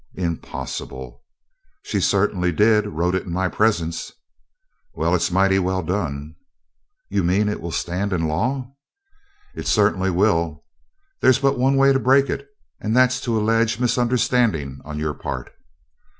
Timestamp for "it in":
3.13-3.31